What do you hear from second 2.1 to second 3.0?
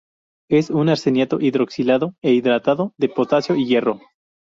e hidratado